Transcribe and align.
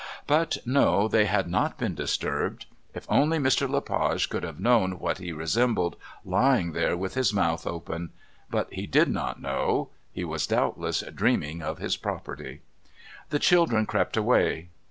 But 0.25 0.57
no, 0.65 1.07
they 1.07 1.25
had 1.25 1.47
not 1.47 1.77
been 1.77 1.93
disturbed. 1.93 2.65
If 2.95 3.05
only 3.07 3.37
Mr. 3.37 3.69
Le 3.69 3.81
Page 3.81 4.29
could 4.29 4.41
have 4.41 4.59
known 4.59 4.97
what 4.97 5.19
he 5.19 5.31
resembled 5.31 5.95
lying 6.25 6.71
there 6.71 6.97
with 6.97 7.13
his 7.13 7.31
mouth 7.31 7.67
open! 7.67 8.09
But 8.49 8.73
he 8.73 8.87
did 8.87 9.09
not 9.09 9.39
know. 9.39 9.89
He 10.11 10.23
was 10.23 10.47
doubtless 10.47 11.01
dreaming 11.13 11.61
of 11.61 11.77
his 11.77 11.97
property. 11.97 12.61
The 13.29 13.37
children 13.37 13.85
crept 13.85 14.17
away. 14.17 14.69